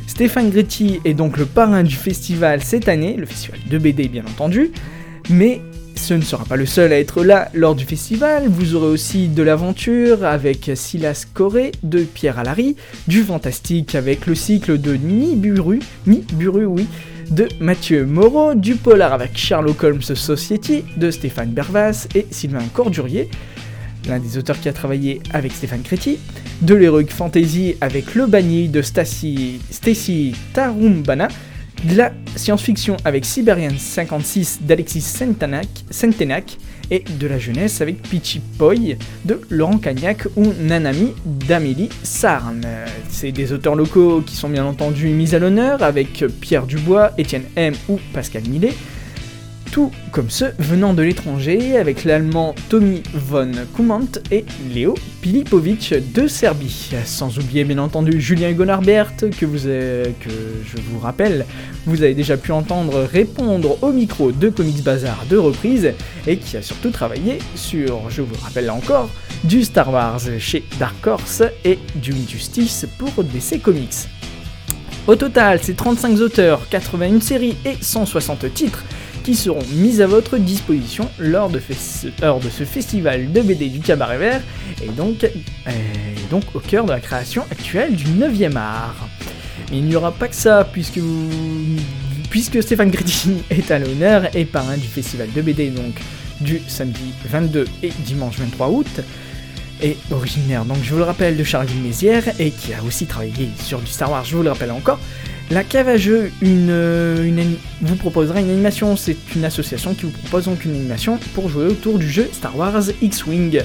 Stéphane 0.08 0.50
Gretti 0.50 1.00
est 1.06 1.14
donc 1.14 1.38
le 1.38 1.46
parrain 1.46 1.84
du 1.84 1.96
festival 1.96 2.62
cette 2.62 2.90
année, 2.90 3.16
le 3.16 3.26
festival 3.26 3.60
de 3.70 3.78
BD 3.78 4.10
bien 4.10 4.24
entendu, 4.26 4.72
mais 5.30 5.62
ce 6.04 6.14
ne 6.14 6.22
sera 6.22 6.44
pas 6.44 6.58
le 6.58 6.66
seul 6.66 6.92
à 6.92 7.00
être 7.00 7.24
là 7.24 7.50
lors 7.54 7.76
du 7.76 7.86
festival, 7.86 8.50
vous 8.50 8.76
aurez 8.76 8.88
aussi 8.88 9.30
de 9.30 9.42
l'aventure 9.42 10.26
avec 10.26 10.70
Silas 10.76 11.26
Coré 11.34 11.72
de 11.82 12.00
Pierre 12.04 12.40
Alary, 12.40 12.76
du 13.08 13.24
fantastique 13.24 13.96
avec 13.96 14.26
le 14.26 14.36
cycle 14.36 14.82
de 14.82 14.96
Niburu, 14.96 15.80
Niburu 16.06 16.66
oui, 16.66 16.88
de 17.32 17.48
Mathieu 17.62 18.06
Moreau, 18.06 18.54
du 18.54 18.76
polar 18.76 19.14
avec 19.14 19.38
Sherlock 19.38 19.82
Holmes 19.82 20.02
Society 20.02 20.84
de 20.98 21.10
Stéphane 21.10 21.52
Bervas 21.52 22.08
et 22.16 22.28
Sylvain 22.32 22.68
Cordurier, 22.74 23.30
l'un 24.10 24.20
des 24.20 24.38
auteurs 24.38 24.60
qui 24.60 24.68
a 24.68 24.74
travaillé 24.74 25.22
avec 25.32 25.54
Stéphane 25.54 25.84
Créti, 25.84 26.20
de 26.62 26.76
l'Heroic 26.76 27.12
Fantasy 27.12 27.76
avec 27.80 28.14
Le 28.14 28.28
Bagny 28.28 28.68
de 28.68 28.82
Stacy, 28.82 29.62
Stacy 29.72 30.36
Tarumbana, 30.52 31.30
de 31.84 31.96
la 31.96 32.12
science-fiction 32.36 32.98
avec 33.06 33.26
Siberian 33.26 33.72
56 33.78 34.60
d'Alexis 34.62 35.02
Sentenac 35.02 36.58
et 36.92 37.04
de 37.20 37.28
la 37.28 37.40
jeunesse 37.40 37.82
avec 37.82 38.02
Pichi 38.02 38.42
Poi 38.58 38.76
de 39.26 39.42
Laurent 39.50 39.78
Cagnac 39.78 40.28
ou 40.36 40.54
Nanami 40.62 41.14
d'Amélie 41.26 41.90
Sarn. 42.04 42.66
C'est 43.10 43.32
des 43.32 43.54
auteurs 43.54 43.76
locaux 43.76 44.22
qui 44.22 44.36
sont 44.36 44.50
bien 44.50 44.66
entendu 44.66 45.08
mis 45.08 45.34
à 45.36 45.40
l'honneur 45.40 45.82
avec 45.84 46.26
Pierre 46.42 46.66
Dubois, 46.66 47.12
Étienne 47.18 47.46
M 47.56 47.74
ou 47.90 48.00
Pascal 48.14 48.44
Millet, 48.48 48.74
tout 49.74 49.90
comme 50.12 50.30
ceux 50.30 50.54
venant 50.60 50.94
de 50.94 51.02
l'étranger 51.02 51.78
avec 51.80 52.04
l'allemand 52.04 52.54
Tommy 52.70 53.02
von 53.16 53.50
Kumant 53.76 54.02
et 54.30 54.46
Léo 54.72 54.94
Pilipovic 55.24 55.96
de 56.14 56.28
Serbie. 56.28 56.92
Sans 57.06 57.40
oublier 57.40 57.64
bien 57.64 57.80
entendu 57.80 58.22
Julien 58.22 58.52
Gonarbert 58.52 59.14
que, 59.18 59.48
vous 59.48 59.66
avez- 59.66 60.14
que 60.20 60.30
je 60.30 60.78
vous 60.92 61.00
rappelle, 61.00 61.48
vous 61.88 62.04
avez 62.04 62.14
déjà 62.14 62.38
pu 62.38 62.52
entendre 62.52 63.00
répondre 63.12 63.80
au 63.82 63.92
micro 63.92 64.32
de 64.32 64.50
Comics 64.50 64.84
Bazar 64.84 65.26
de 65.28 65.38
reprise 65.38 65.90
et 66.28 66.38
qui 66.38 66.56
a 66.56 66.62
surtout 66.62 66.92
travaillé 66.92 67.40
sur, 67.56 68.12
je 68.12 68.22
vous 68.22 68.36
rappelle 68.44 68.70
encore, 68.70 69.10
du 69.44 69.64
Star 69.64 69.92
Wars 69.92 70.22
chez 70.38 70.64
Dark 70.80 71.06
Horse 71.08 71.42
et 71.66 71.80
du 71.96 72.12
Injustice 72.14 72.86
pour 73.00 73.24
DC 73.24 73.60
Comics. 73.60 74.08
Au 75.08 75.16
total, 75.16 75.60
c'est 75.62 75.76
35 75.76 76.20
auteurs, 76.20 76.70
81 76.70 77.20
séries 77.20 77.56
et 77.66 77.74
160 77.82 78.54
titres 78.54 78.84
qui 79.24 79.36
seront 79.36 79.64
mis 79.72 80.02
à 80.02 80.08
votre 80.08 80.38
disposition 80.38 81.10
lors 81.18 81.50
de, 81.50 81.62
lors 82.22 82.40
de 82.40 82.50
ce 82.50 82.66
festival 82.66 83.32
de 83.32 83.42
BD 83.42 83.70
du 83.70 83.80
Cabaret 83.80 84.18
Vert 84.18 84.42
et 84.84 84.90
donc, 84.90 85.24
euh, 85.24 85.72
donc 86.30 86.44
au 86.54 86.60
cœur 86.60 86.86
de 86.86 86.92
la 86.92 87.00
création 87.00 87.44
actuelle 87.50 87.96
du 87.96 88.06
9e 88.06 88.58
art. 88.58 89.08
Mais 89.72 89.78
il 89.78 89.86
n'y 89.86 89.96
aura 89.96 90.12
pas 90.12 90.28
que 90.28 90.36
ça, 90.36 90.68
puisque, 90.72 90.98
vous, 90.98 91.30
puisque 92.30 92.62
Stéphane 92.62 92.92
Grétini 92.92 93.42
est 93.50 93.72
à 93.72 93.80
l'honneur 93.80 94.36
et 94.36 94.46
parrain 94.46 94.78
du 94.78 94.88
festival 94.88 95.30
de 95.34 95.42
BD 95.42 95.70
donc 95.70 95.96
du 96.42 96.62
samedi 96.68 97.14
22 97.26 97.66
et 97.82 97.92
dimanche 98.06 98.38
23 98.38 98.70
août, 98.70 99.02
et 99.82 99.98
originaire, 100.12 100.66
donc 100.66 100.78
je 100.84 100.92
vous 100.92 100.98
le 100.98 101.04
rappelle, 101.04 101.36
de 101.36 101.44
Charleville-Mézières 101.44 102.40
et 102.40 102.52
qui 102.52 102.74
a 102.74 102.82
aussi 102.88 103.06
travaillé 103.06 103.50
sur 103.62 103.80
du 103.80 103.88
Star 103.88 104.12
Wars, 104.12 104.24
je 104.24 104.36
vous 104.36 104.44
le 104.44 104.50
rappelle 104.50 104.72
encore. 104.72 105.00
La 105.52 105.64
cave 105.64 105.90
à 105.90 105.98
jeu 105.98 106.32
euh, 106.44 107.32
vous 107.82 107.96
proposera 107.96 108.40
une 108.40 108.50
animation. 108.50 108.96
C'est 108.96 109.18
une 109.36 109.46
association 109.46 109.94
qui 109.94 110.04
vous 110.04 110.12
propose 110.12 110.46
donc 110.46 110.66
une 110.66 110.72
animation 110.72 111.20
pour 111.36 111.50
jouer 111.50 111.66
autour 111.66 112.00
du 112.00 112.10
jeu 112.10 112.30
Star 112.32 112.58
Wars 112.58 112.84
X-Wing. 113.02 113.62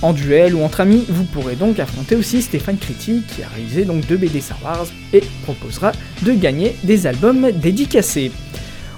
En, 0.00 0.12
duel 0.12 0.54
ou 0.54 0.62
entre 0.62 0.80
amis, 0.80 1.04
vous 1.08 1.24
pourrez 1.24 1.56
donc 1.56 1.80
affronter 1.80 2.14
aussi 2.14 2.40
Stéphane 2.40 2.78
Critti 2.78 3.24
qui 3.26 3.42
a 3.42 3.48
réalisé 3.48 3.84
donc 3.84 4.06
deux 4.06 4.16
BD 4.16 4.40
Star 4.40 4.62
Wars 4.62 4.86
et 5.12 5.22
proposera 5.42 5.90
de 6.22 6.32
gagner 6.32 6.76
des 6.84 7.08
albums 7.08 7.50
dédicacés. 7.50 8.30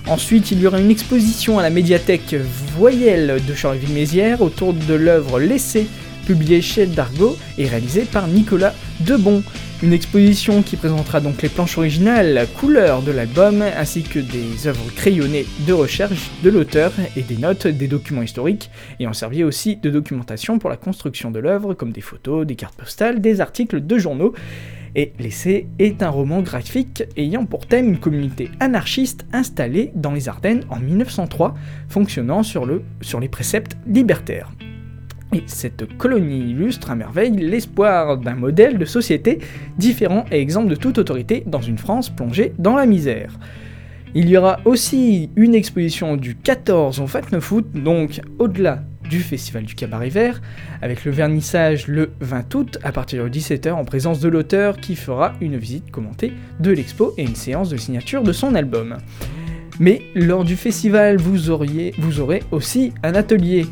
Ensuite, 0.07 0.51
il 0.51 0.61
y 0.61 0.67
aura 0.67 0.79
une 0.79 0.91
exposition 0.91 1.59
à 1.59 1.63
la 1.63 1.71
médiathèque 1.71 2.37
Voyelle 2.77 3.41
de 3.47 3.55
Charleville-Mézières 3.55 4.43
autour 4.43 4.75
de 4.75 4.95
l'œuvre 4.95 5.41
L'essai, 5.41 5.87
publiée 6.27 6.61
chez 6.61 6.87
Dargo 6.87 7.39
et 7.57 7.67
réalisée 7.67 8.05
par 8.05 8.29
Nicolas 8.29 8.75
Debon. 9.01 9.43
Une 9.81 9.93
exposition 9.93 10.63
qui 10.63 10.75
présentera 10.75 11.21
donc 11.21 11.41
les 11.41 11.49
planches 11.49 11.79
originales, 11.79 12.49
couleurs 12.59 13.01
de 13.01 13.13
l'album, 13.13 13.63
ainsi 13.63 14.03
que 14.03 14.19
des 14.19 14.67
œuvres 14.67 14.93
crayonnées 14.97 15.47
de 15.69 15.73
recherche 15.73 16.33
de 16.43 16.51
l'auteur 16.51 16.93
et 17.17 17.23
des 17.23 17.37
notes, 17.37 17.69
des 17.69 17.87
documents 17.87 18.23
historiques, 18.23 18.73
ayant 18.99 19.13
servi 19.13 19.45
aussi 19.45 19.77
de 19.77 19.89
documentation 19.89 20.59
pour 20.59 20.69
la 20.69 20.77
construction 20.77 21.31
de 21.31 21.39
l'œuvre, 21.39 21.75
comme 21.75 21.93
des 21.93 22.01
photos, 22.01 22.45
des 22.45 22.57
cartes 22.57 22.75
postales, 22.75 23.21
des 23.21 23.41
articles 23.41 23.87
de 23.87 23.99
journaux. 23.99 24.35
Et 24.97 25.13
L'essai 25.21 25.69
est 25.79 26.03
un 26.03 26.11
roman 26.11 26.43
graphique 26.43 27.05
ayant 27.17 27.47
pour 27.47 27.69
thème 27.69 27.91
une 27.91 28.01
communauté 28.01 28.51
anarchiste 28.59 29.27
installée 29.33 29.93
dans 29.95 30.13
les 30.13 30.29
Ardennes 30.29 30.65
en 30.71 30.81
1903, 30.81 31.55
fonctionnant 31.89 32.43
sur, 32.43 32.67
le, 32.67 32.83
sur 33.01 33.21
les 33.21 33.29
préceptes 33.29 33.77
libertaires. 33.87 34.51
Et 35.35 35.43
cette 35.47 35.97
colonie 35.99 36.51
illustre 36.51 36.91
à 36.91 36.95
merveille 36.95 37.37
l'espoir 37.37 38.17
d'un 38.17 38.35
modèle 38.35 38.79
de 38.79 38.85
société 38.85 39.39
différent 39.77 40.25
et 40.33 40.41
exempt 40.41 40.65
de 40.65 40.75
toute 40.75 40.99
autorité 40.99 41.43
dans 41.47 41.61
une 41.61 41.79
France 41.79 42.09
plongée 42.09 42.55
dans 42.59 42.77
la 42.77 42.87
misère. 42.87 43.39
Il 44.15 44.29
y 44.31 44.39
aura 44.39 44.61
aussi 44.65 45.29
une 45.37 45.55
exposition 45.55 46.17
du 46.17 46.35
14 46.35 47.01
au 47.01 47.05
29 47.05 47.53
août, 47.53 47.67
donc 47.75 48.23
au-delà 48.39 48.83
du 49.09 49.21
Festival 49.21 49.65
du 49.65 49.75
Cabaret 49.75 50.09
Vert, 50.09 50.41
avec 50.81 51.05
le 51.05 51.13
vernissage 51.13 51.89
le 51.89 52.11
20 52.21 52.55
août 52.55 52.79
à 52.83 52.93
partir 52.93 53.25
de 53.25 53.29
17h 53.29 53.73
en 53.73 53.85
présence 53.85 54.21
de 54.21 54.29
l'auteur 54.29 54.79
qui 54.79 54.97
fera 54.97 55.35
une 55.43 55.57
visite 55.57 55.91
commentée 55.91 56.33
de 56.61 56.71
l'expo 56.71 57.13
et 57.19 57.23
une 57.23 57.35
séance 57.35 57.69
de 57.69 57.77
signature 57.77 58.23
de 58.23 58.33
son 58.33 58.55
album. 58.55 58.97
Mais 59.81 60.03
lors 60.15 60.45
du 60.45 60.57
festival, 60.57 61.19
vous, 61.19 61.37
vous 61.99 62.21
aurez 62.21 62.43
aussi 62.51 62.93
un 63.03 63.15
atelier 63.15 63.67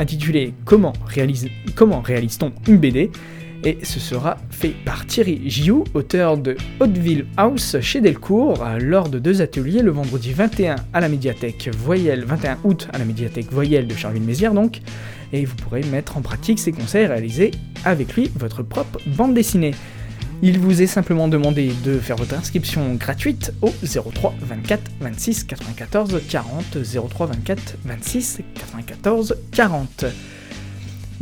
intitulé 0.00 0.54
Comment, 0.64 0.92
réalise, 1.06 1.48
comment 1.76 2.00
réalise-t-on 2.00 2.52
une 2.66 2.78
BD 2.78 3.10
et 3.62 3.78
ce 3.82 4.00
sera 4.00 4.38
fait 4.50 4.74
par 4.86 5.04
Thierry 5.04 5.42
Giou, 5.44 5.84
auteur 5.92 6.38
de 6.38 6.56
Hauteville 6.80 7.26
House 7.36 7.76
chez 7.82 8.00
Delcourt, 8.00 8.64
lors 8.80 9.10
de 9.10 9.18
deux 9.18 9.42
ateliers 9.42 9.82
le 9.82 9.90
vendredi 9.90 10.32
21 10.32 10.76
à 10.94 11.00
la 11.00 11.10
médiathèque 11.10 11.68
Voyelle, 11.76 12.24
21 12.24 12.58
août 12.64 12.88
à 12.90 12.96
la 12.96 13.04
médiathèque 13.04 13.52
Voyelle 13.52 13.86
de 13.86 13.94
Charleville-Mézières 13.94 14.54
donc, 14.54 14.80
et 15.34 15.44
vous 15.44 15.56
pourrez 15.56 15.82
mettre 15.82 16.16
en 16.16 16.22
pratique 16.22 16.58
ces 16.58 16.72
conseils 16.72 17.04
et 17.04 17.08
réaliser 17.08 17.50
avec 17.84 18.14
lui 18.14 18.30
votre 18.34 18.62
propre 18.62 18.98
bande 19.06 19.34
dessinée. 19.34 19.72
Il 20.42 20.58
vous 20.58 20.80
est 20.80 20.86
simplement 20.86 21.28
demandé 21.28 21.70
de 21.84 21.98
faire 21.98 22.16
votre 22.16 22.34
inscription 22.34 22.94
gratuite 22.94 23.52
au 23.60 23.70
03 23.84 24.34
24 24.40 24.80
26 25.00 25.44
94 25.44 26.22
40 26.30 26.78
03 27.10 27.26
24 27.26 27.76
26 27.84 28.40
94 28.54 29.36
40. 29.52 30.06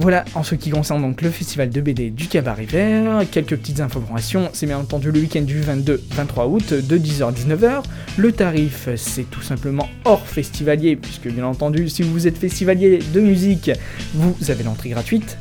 Voilà 0.01 0.25
en 0.37 0.45
ce 0.45 0.55
qui 0.55 0.71
concerne 0.71 1.03
donc 1.03 1.23
le 1.23 1.31
festival 1.31 1.71
de 1.71 1.81
BD 1.81 2.11
du 2.11 2.29
Cabaret 2.29 2.67
Vert. 2.67 3.25
Quelques 3.33 3.57
petites 3.57 3.81
informations, 3.81 4.51
c'est 4.53 4.67
bien 4.67 4.79
entendu 4.79 5.11
le 5.11 5.19
week-end 5.19 5.43
du 5.43 5.61
22-23 5.63 6.47
août 6.49 6.73
de 6.73 6.99
10h 6.99 7.25
à 7.25 7.33
19h. 7.33 7.83
Le 8.17 8.31
tarif, 8.31 8.89
c'est 8.95 9.29
tout 9.29 9.43
simplement 9.43 9.89
hors 10.05 10.25
festivalier, 10.25 10.95
puisque 10.95 11.27
bien 11.27 11.45
entendu, 11.45 11.89
si 11.89 12.03
vous 12.03 12.29
êtes 12.29 12.39
festivalier 12.39 13.01
de 13.13 13.21
musique, 13.21 13.73
vous 14.15 14.37
avez 14.53 14.63
l'entrée 14.63 14.91
gratuite. 14.91 15.37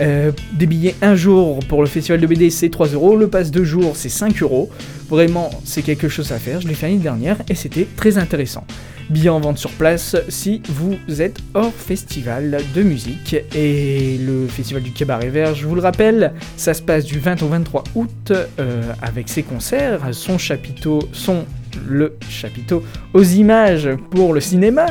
Euh, 0.00 0.32
des 0.52 0.66
billets 0.66 0.94
un 1.02 1.14
jour 1.14 1.60
pour 1.68 1.82
le 1.82 1.86
festival 1.86 2.20
de 2.20 2.26
BD 2.26 2.50
c'est 2.50 2.70
3 2.70 2.88
euros, 2.88 3.14
le 3.14 3.28
pass 3.28 3.50
2 3.50 3.64
jours 3.64 3.96
c'est 3.96 4.08
5 4.08 4.42
euros. 4.42 4.70
Vraiment 5.08 5.50
c'est 5.64 5.82
quelque 5.82 6.08
chose 6.08 6.32
à 6.32 6.38
faire, 6.38 6.60
je 6.60 6.68
l'ai 6.68 6.74
fait 6.74 6.86
l'année 6.86 6.98
dernière 6.98 7.36
et 7.48 7.54
c'était 7.54 7.86
très 7.96 8.16
intéressant. 8.18 8.64
Billets 9.10 9.28
en 9.28 9.40
vente 9.40 9.58
sur 9.58 9.70
place 9.72 10.16
si 10.28 10.62
vous 10.68 10.96
êtes 11.20 11.38
hors 11.54 11.72
festival 11.72 12.60
de 12.74 12.82
musique. 12.82 13.36
Et 13.54 14.18
le 14.18 14.46
festival 14.46 14.82
du 14.82 14.92
Cabaret 14.92 15.28
Vert, 15.28 15.54
je 15.54 15.66
vous 15.66 15.74
le 15.74 15.82
rappelle, 15.82 16.32
ça 16.56 16.72
se 16.72 16.80
passe 16.80 17.04
du 17.04 17.18
20 17.18 17.42
au 17.42 17.48
23 17.48 17.84
août 17.94 18.32
euh, 18.32 18.92
avec 19.02 19.28
ses 19.28 19.42
concerts, 19.42 20.00
son 20.12 20.38
chapiteau, 20.38 21.00
son 21.12 21.44
le 21.86 22.16
chapiteau 22.28 22.82
aux 23.12 23.22
images 23.22 23.88
pour 24.10 24.32
le 24.32 24.40
cinéma, 24.40 24.86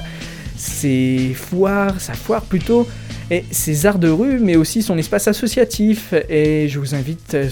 ses 0.56 1.34
foires, 1.36 2.00
sa 2.00 2.14
foire 2.14 2.44
plutôt, 2.44 2.88
et 3.30 3.44
ses 3.52 3.86
arts 3.86 4.00
de 4.00 4.10
rue, 4.10 4.40
mais 4.40 4.56
aussi 4.56 4.82
son 4.82 4.98
espace 4.98 5.28
associatif. 5.28 6.14
Et 6.30 6.68
je 6.68 6.80
vous 6.80 6.96
invite, 6.96 7.36
euh, 7.36 7.50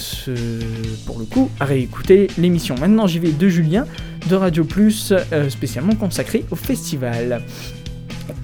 pour 1.05 1.19
le 1.19 1.25
coup, 1.25 1.49
à 1.59 1.65
réécouter 1.65 2.27
l'émission 2.37 2.75
Maintenant 2.79 3.07
j'y 3.07 3.19
vais 3.19 3.31
de 3.31 3.49
Julien 3.49 3.85
de 4.29 4.35
Radio 4.35 4.63
Plus, 4.63 5.13
euh, 5.13 5.49
spécialement 5.49 5.95
consacrée 5.95 6.45
au 6.51 6.55
festival. 6.55 7.41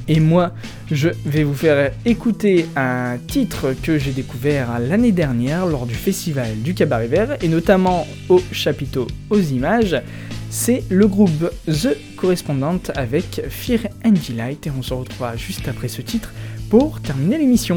Et 0.08 0.20
moi, 0.20 0.52
je 0.92 1.10
vais 1.26 1.44
vous 1.44 1.56
faire 1.56 1.92
écouter 2.06 2.68
un 2.76 3.18
titre 3.28 3.74
que 3.82 3.98
j'ai 3.98 4.12
découvert 4.12 4.80
l'année 4.80 5.12
dernière 5.12 5.66
lors 5.66 5.86
du 5.86 5.96
festival 5.96 6.62
du 6.62 6.74
Cabaret 6.74 7.08
Vert, 7.08 7.38
et 7.42 7.48
notamment 7.48 8.06
au 8.30 8.42
chapiteau 8.52 9.08
aux 9.30 9.40
images. 9.40 10.00
C'est 10.52 10.84
le 10.90 11.08
groupe 11.08 11.52
The 11.68 11.98
Correspondent 12.16 12.92
avec 12.96 13.42
Fear 13.50 13.88
and 14.06 14.14
Delight, 14.30 14.68
et 14.68 14.72
on 14.78 14.82
se 14.82 14.94
retrouvera 14.94 15.36
juste 15.36 15.68
après 15.68 15.88
ce 15.88 16.02
titre 16.02 16.32
pour 16.78 17.00
terminer 17.00 17.38
l'émission. 17.38 17.76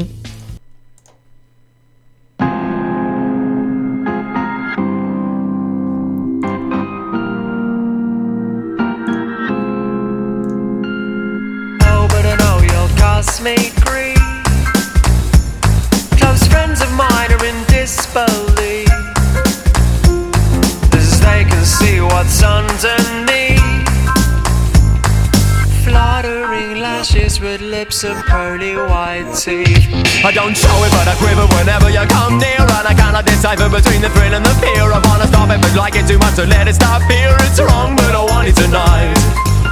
Of 28.03 28.23
pearly 28.27 28.77
white 28.77 29.27
teeth. 29.35 29.91
I 30.23 30.31
don't 30.31 30.55
show 30.55 30.77
it, 30.87 30.91
but 30.95 31.03
I 31.03 31.15
quiver 31.19 31.43
whenever 31.59 31.89
you 31.91 31.99
come 32.07 32.39
near. 32.39 32.63
And 32.63 32.87
I 32.87 32.93
cannot 32.95 33.25
decipher 33.25 33.67
between 33.67 33.99
the 33.99 34.07
thrill 34.15 34.31
and 34.31 34.45
the 34.45 34.55
fear. 34.63 34.87
I 34.87 35.03
wanna 35.03 35.27
stop 35.27 35.49
it, 35.51 35.59
but 35.59 35.75
like 35.75 35.95
it 35.95 36.07
too 36.07 36.17
much, 36.19 36.35
so 36.39 36.45
let 36.45 36.67
it 36.67 36.75
stop 36.75 37.03
here. 37.11 37.35
It's 37.43 37.59
wrong, 37.59 37.97
but 37.99 38.15
I 38.15 38.23
want 38.23 38.47
it 38.47 38.55
tonight. 38.55 39.19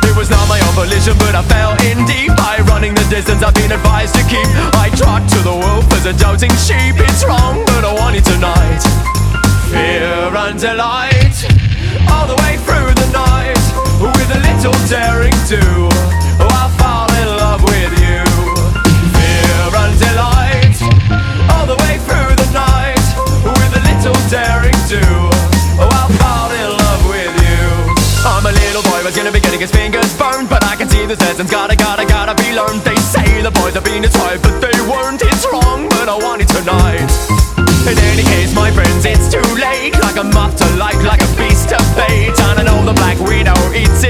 It 0.04 0.16
was 0.18 0.30
not 0.30 0.44
my 0.52 0.60
own 0.60 0.76
volition, 0.76 1.16
but 1.20 1.36
I 1.40 1.44
fell 1.48 1.72
in 1.88 2.04
deep 2.04 2.36
by 2.36 2.60
running 2.68 2.96
the 2.96 3.06
distance 3.08 3.44
I've 3.44 3.56
been 3.56 3.72
advised 3.72 4.16
to 4.20 4.24
keep. 4.28 4.50
I 4.76 4.92
trot 4.98 5.24
to 5.32 5.40
the 5.48 5.56
wolf 5.56 5.88
as 5.96 6.06
a 6.06 6.14
doubting 6.14 6.52
sheep. 6.68 7.00
It's 7.00 7.24
wrong, 7.24 7.64
but 7.64 7.86
I 7.88 7.94
want 7.96 8.18
it 8.18 8.26
tonight. 8.28 8.84
Fear 9.72 10.36
and 10.36 10.60
delight, 10.60 11.38
all 12.12 12.28
the 12.28 12.36
way 12.44 12.60
through 12.68 12.92
the 12.92 13.08
night, 13.16 13.64
with 14.04 14.36
a 14.36 14.40
little 14.44 14.76
daring 14.92 15.38
do. 15.48 16.17
Boy 29.08 29.16
gonna 29.16 29.32
be 29.32 29.40
getting 29.40 29.60
his 29.60 29.72
fingers 29.72 30.12
burned, 30.18 30.50
but 30.50 30.64
I 30.66 30.76
can 30.76 30.90
see 30.90 31.06
the 31.06 31.16
lessons 31.16 31.50
gotta, 31.50 31.76
gotta, 31.76 32.06
gotta 32.06 32.36
be 32.44 32.52
learned. 32.52 32.82
They 32.82 32.96
say 32.98 33.42
the 33.42 33.52
boys 33.52 33.74
have 33.76 33.86
been 33.86 34.04
tried, 34.04 34.42
but 34.42 34.60
they 34.60 34.76
weren't. 34.84 35.22
It's 35.24 35.46
wrong, 35.48 35.88
but 35.88 36.10
I 36.10 36.16
want 36.18 36.42
it 36.42 36.50
tonight. 36.50 37.08
In 37.88 37.98
any 38.12 38.24
case, 38.24 38.54
my 38.54 38.70
friends, 38.72 39.06
it's 39.06 39.32
too 39.32 39.48
late. 39.56 39.96
Like 40.04 40.18
a 40.18 40.24
moth 40.24 40.58
to 40.58 40.68
light, 40.76 41.00
like 41.08 41.22
a 41.24 41.30
beast 41.40 41.70
to 41.70 41.80
bait. 41.96 42.36
And 42.36 42.60
I 42.60 42.64
know 42.64 42.84
the 42.84 42.94
black 42.94 43.18
widow 43.20 43.56
eats 43.72 44.04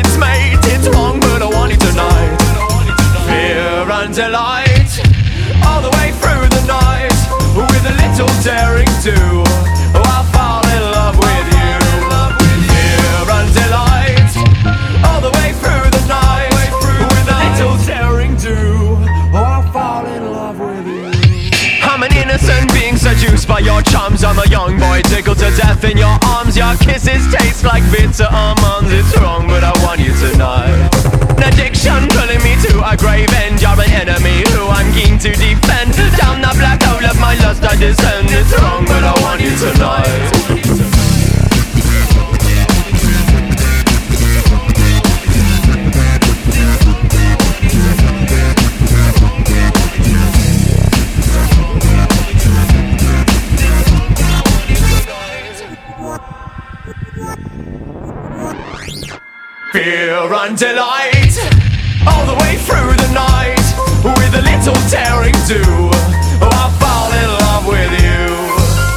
tickled 25.18 25.38
to 25.40 25.50
death 25.58 25.84
in 25.84 25.98
your 25.98 26.16
arms. 26.30 26.56
Your 26.56 26.76
kisses 26.78 27.26
taste 27.34 27.64
like 27.64 27.82
bitter 27.90 28.30
almonds. 28.30 28.92
It's 28.94 29.18
wrong, 29.18 29.48
but 29.48 29.64
I 29.64 29.74
want 29.84 30.00
you 30.00 30.14
tonight. 30.14 30.70
An 31.42 31.54
addiction 31.54 32.06
pulling 32.14 32.42
me 32.46 32.54
to 32.70 32.86
a 32.86 32.96
grave 32.96 33.34
end. 33.42 33.60
You're 33.60 33.82
an 33.82 33.90
enemy 33.90 34.46
who 34.54 34.68
I'm 34.70 34.86
keen 34.94 35.18
to 35.26 35.32
defend. 35.34 35.98
Down 36.22 36.42
the 36.42 36.54
black 36.62 36.84
hole 36.84 37.04
of 37.04 37.20
my 37.20 37.34
lust 37.42 37.64
I 37.64 37.76
descend. 37.76 38.27
Delight, 60.58 61.38
all 62.10 62.26
the 62.26 62.34
way 62.42 62.58
through 62.58 62.98
the 62.98 63.12
night, 63.14 63.62
with 64.02 64.34
a 64.34 64.42
little 64.42 64.74
daring 64.90 65.38
do. 65.46 65.62
Oh, 66.42 66.50
I'll 66.50 66.74
fall 66.82 67.14
in 67.14 67.30
love 67.46 67.66
with 67.70 67.94
you. 68.02 68.26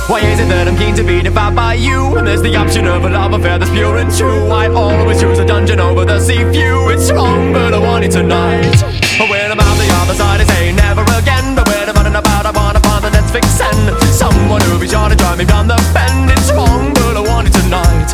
Why 0.09 0.21
is 0.25 0.41
it 0.41 0.49
that 0.49 0.67
I'm 0.67 0.77
keen 0.77 0.97
to 0.97 1.05
be 1.05 1.21
devoured 1.21 1.55
by 1.55 1.75
you? 1.75 2.17
And 2.17 2.27
there's 2.27 2.41
the 2.41 2.57
option 2.57 2.87
of 2.87 3.05
a 3.05 3.11
love 3.11 3.35
affair 3.35 3.59
that's 3.59 3.71
pure 3.71 3.99
and 3.99 4.11
true. 4.11 4.49
I 4.49 4.73
always 4.73 5.21
choose 5.21 5.39
a 5.39 5.45
dungeon 5.45 5.81
over 5.81 6.07
the 6.07 6.19
sea 6.19 6.43
view. 6.49 6.89
It's 6.89 7.13
wrong, 7.13 7.53
but 7.53 7.75
I 7.75 7.79
want 7.79 8.05
it 8.05 8.13
tonight. 8.13 8.81
Oh, 9.21 9.29
when 9.29 9.53
I'm 9.53 9.61
out 9.61 9.77
the 9.77 9.91
other 10.01 10.15
side, 10.15 10.41
I 10.41 10.45
say 10.45 10.73
never 10.73 11.05
again. 11.21 11.55
But 11.55 11.69
when 11.69 11.89
I'm 11.89 11.95
running 11.95 12.17
about, 12.17 12.47
I 12.47 12.53
wanna 12.57 12.81
find 12.81 13.05
the 13.05 13.11
next 13.13 13.37
vixen. 13.37 13.77
Someone 14.17 14.63
who'll 14.63 14.81
be 14.81 14.89
sure 14.89 15.11
to 15.11 15.15
drive 15.15 15.37
me 15.37 15.45
down 15.45 15.69
the 15.69 15.77
bend. 15.93 16.33
It's 16.33 16.51
wrong, 16.57 16.95
but 16.95 17.21
I 17.21 17.21
want 17.21 17.49
it 17.49 17.53
tonight. 17.53 18.09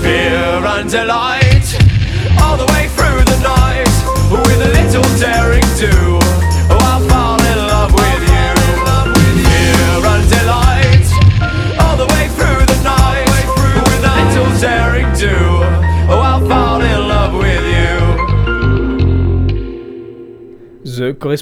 Fear 0.00 0.62
and 0.66 0.90
delight, 0.90 1.31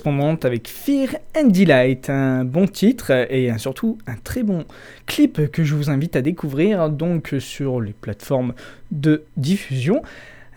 Avec 0.07 0.67
Fear 0.67 1.17
and 1.37 1.49
Delight, 1.49 2.09
un 2.09 2.45
bon 2.45 2.67
titre 2.67 3.11
et 3.31 3.51
surtout 3.59 3.99
un 4.07 4.15
très 4.15 4.43
bon 4.43 4.65
clip 5.07 5.51
que 5.51 5.63
je 5.63 5.75
vous 5.75 5.91
invite 5.91 6.17
à 6.17 6.23
découvrir 6.23 6.89
donc 6.89 7.35
sur 7.39 7.81
les 7.81 7.93
plateformes 7.93 8.55
de 8.91 9.25
diffusion. 9.37 10.03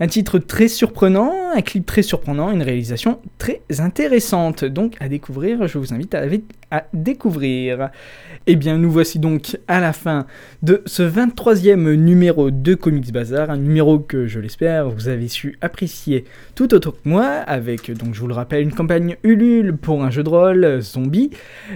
Un 0.04 0.08
titre 0.08 0.38
très 0.38 0.68
surprenant, 0.68 1.32
un 1.56 1.62
clip 1.62 1.86
très 1.86 2.02
surprenant, 2.02 2.52
une 2.52 2.62
réalisation 2.62 3.22
très 3.38 3.62
intéressante. 3.80 4.66
Donc 4.66 4.98
à 5.00 5.08
découvrir, 5.08 5.66
je 5.66 5.78
vous 5.78 5.94
invite 5.94 6.14
à, 6.14 6.84
découvrir. 6.92 7.90
Eh 8.46 8.58
bien, 8.58 8.78
nous 8.78 8.92
voici 8.92 9.18
donc 9.18 9.58
à 9.70 9.80
la 9.80 9.94
fin 9.94 10.26
de 10.62 10.82
ce 10.88 11.04
23e 11.04 11.94
numéro 11.94 12.52
de 12.52 12.74
Comics 12.74 13.14
Bazar, 13.14 13.50
un 13.50 13.56
numéro 13.56 13.98
que 13.98 14.28
je 14.28 14.42
l'espère 14.42 14.90
vous 14.90 15.08
avez 15.08 15.30
su 15.30 15.58
apprécier 15.62 16.26
tout 16.56 16.74
autant 16.74 16.92
que 16.92 16.98
moi, 17.08 17.26
avec 17.26 17.90
donc 17.92 18.14
je 18.14 18.20
vous 18.20 18.28
le 18.28 18.34
rappelle 18.34 18.64
une 18.64 18.74
campagne 18.74 19.16
Ulule 19.24 19.78
pour 19.78 20.04
un 20.04 20.10
jeu 20.10 20.24
de 20.24 20.30
rôle 20.30 20.66
euh, 20.66 20.82
zombie, 20.82 21.30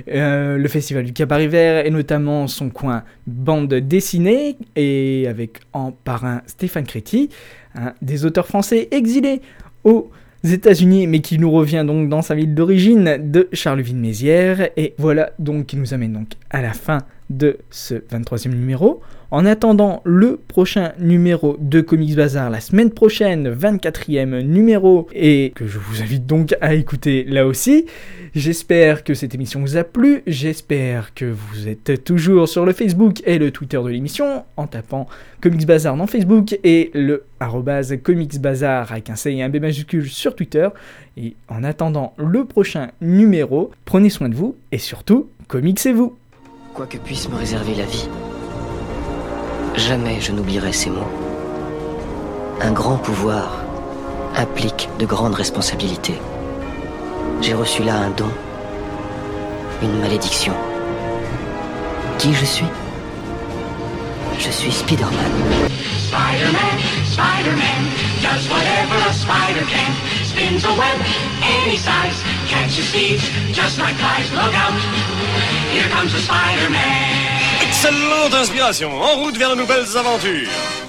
euh, 0.10 0.58
le 0.58 0.68
festival 0.68 1.06
du 1.06 1.13
Cabaret 1.13 1.48
Vert 1.48 1.86
et 1.86 1.92
notamment 1.92 2.48
son 2.48 2.70
coin 2.70 3.04
bande 3.26 3.74
dessinée 3.74 4.58
et 4.76 5.28
avec 5.30 5.60
en 5.72 5.92
parrain 5.94 6.42
Stéphane 6.48 6.86
Créti, 6.86 7.30
un 7.78 7.94
des 8.02 8.26
auteurs 8.26 8.48
français 8.48 8.88
exilés 8.92 9.42
aux 9.84 10.10
États-Unis, 10.44 11.08
mais 11.08 11.20
qui 11.20 11.40
nous 11.40 11.52
revient 11.52 11.84
donc 11.86 12.10
dans 12.10 12.22
sa 12.22 12.36
ville 12.36 12.54
d'origine 12.54 13.32
de 13.32 13.48
Charleville-Mézières. 13.54 14.70
Et 14.78 14.94
voilà 14.98 15.32
donc 15.40 15.68
qui 15.68 15.78
nous 15.78 15.94
amène 15.94 16.13
donc 16.13 16.30
à 16.50 16.62
la 16.62 16.74
fin 16.74 17.00
de 17.30 17.58
ce 17.70 17.96
23e 17.96 18.50
numéro. 18.50 19.02
En 19.30 19.46
attendant 19.46 20.02
le 20.06 20.38
prochain 20.38 20.94
numéro 21.00 21.58
de 21.60 21.82
Comics 21.82 22.16
Bazar 22.16 22.50
la 22.50 22.62
semaine 22.62 22.92
prochaine, 22.92 23.54
24e 23.54 24.42
numéro, 24.42 25.10
et 25.13 25.52
que 25.54 25.68
je 25.68 25.80
vous 25.80 26.02
invite 26.02 26.26
donc 26.26 26.56
à 26.62 26.74
écouter 26.76 27.26
là 27.26 27.46
aussi. 27.46 27.86
J'espère 28.36 29.04
que 29.04 29.13
cette 29.13 29.36
émission 29.36 29.60
vous 29.60 29.76
a 29.76 29.84
plu, 29.84 30.24
j'espère 30.28 31.13
que 31.13 31.26
vous 31.26 31.68
êtes 31.68 32.06
toujours 32.06 32.48
sur 32.48 32.66
le 32.66 32.72
Facebook 32.72 33.22
et 33.26 33.38
le 33.38 33.52
Twitter 33.52 33.80
de 33.84 33.90
l'émission 33.90 34.46
en 34.56 34.68
tapant 34.68 35.08
Comics 35.42 35.66
Bazar 35.66 35.98
dans 35.98 36.08
Facebook 36.08 36.58
et 36.63 36.92
le 36.94 37.26
arrobase 37.42 37.98
Comics 38.02 38.40
Bazar 38.40 38.94
avec 38.94 39.10
un 39.10 39.16
C 39.18 39.32
et 39.32 39.44
un 39.44 39.50
B 39.50 39.58
majuscule 39.58 40.08
sur 40.08 40.36
Twitter. 40.36 40.70
Et 41.18 41.36
en 41.50 41.66
attendant 41.66 42.13
le 42.18 42.46
prochain 42.46 42.92
numéro, 43.02 43.72
prenez 43.84 44.10
soin 44.10 44.30
de 44.30 44.36
vous 44.36 44.56
et 44.72 44.78
surtout, 44.78 45.30
comicsez-vous 45.50 46.16
Quoi 46.78 46.86
que 46.86 46.98
puisse 47.00 47.28
me 47.28 47.36
réserver 47.36 47.74
la 47.74 47.86
vie, 47.86 48.08
jamais 49.78 50.22
je 50.22 50.32
n'oublierai 50.32 50.72
ces 50.72 50.92
mots. 50.92 51.12
Un 52.62 52.72
grand 52.72 52.98
pouvoir 52.98 53.63
implique 54.36 54.88
de 55.00 55.08
grandes 55.08 55.34
responsabilités. 55.34 56.20
J'ai 57.42 57.56
reçu 57.56 57.82
là 57.82 57.96
un 57.96 58.12
don, 58.12 58.30
une 59.82 60.00
malédiction. 60.02 60.54
Qui 62.20 62.36
je 62.36 62.46
suis? 62.46 62.70
Je 64.38 64.52
suis 64.52 64.72
Spider-Man. 64.72 65.32
Spider-Man, 65.98 66.78
Spider-Man, 67.06 67.82
does 68.22 68.48
whatever 68.52 68.98
a 69.10 69.13
spider 69.13 69.66
can. 69.66 69.92
Spins 70.24 70.63
a 70.63 70.74
web 70.78 71.02
any 71.42 71.76
size, 71.76 72.22
catches 72.48 72.90
thieves 72.92 73.24
just 73.52 73.78
like 73.78 73.96
flies. 73.96 74.32
Look 74.32 74.54
out, 74.56 74.74
here 75.72 75.90
comes 75.90 76.14
the 76.14 76.20
Spider-Man. 76.20 77.62
Excellente 77.62 78.34
inspiration, 78.40 78.92
en 78.92 79.20
route 79.20 79.38
vers 79.38 79.50
de 79.50 79.56
nouvelles 79.56 79.96
aventures. 79.96 80.87